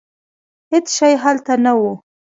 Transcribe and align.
هېڅ 0.71 0.85
شی 0.97 1.13
هلته 1.23 1.53
نه 1.65 1.73
و. 1.79 1.81